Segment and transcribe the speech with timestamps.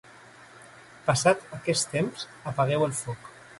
[1.09, 3.33] passat aquest temps, apagueu el foc